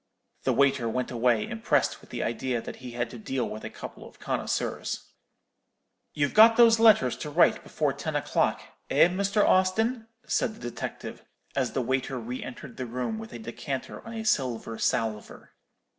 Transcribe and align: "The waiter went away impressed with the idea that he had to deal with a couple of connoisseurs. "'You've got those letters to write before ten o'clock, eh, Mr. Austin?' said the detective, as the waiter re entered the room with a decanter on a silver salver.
"The 0.45 0.53
waiter 0.53 0.89
went 0.89 1.11
away 1.11 1.47
impressed 1.47 2.01
with 2.01 2.09
the 2.09 2.23
idea 2.23 2.59
that 2.59 2.77
he 2.77 2.93
had 2.93 3.11
to 3.11 3.19
deal 3.19 3.47
with 3.47 3.63
a 3.63 3.69
couple 3.69 4.03
of 4.09 4.19
connoisseurs. 4.19 5.11
"'You've 6.15 6.33
got 6.33 6.57
those 6.57 6.79
letters 6.79 7.15
to 7.17 7.29
write 7.29 7.61
before 7.61 7.93
ten 7.93 8.15
o'clock, 8.15 8.63
eh, 8.89 9.07
Mr. 9.09 9.47
Austin?' 9.47 10.07
said 10.25 10.55
the 10.55 10.59
detective, 10.71 11.23
as 11.55 11.73
the 11.73 11.83
waiter 11.83 12.19
re 12.19 12.41
entered 12.43 12.77
the 12.77 12.87
room 12.87 13.19
with 13.19 13.31
a 13.31 13.37
decanter 13.37 14.03
on 14.03 14.15
a 14.15 14.25
silver 14.25 14.79
salver. 14.79 15.51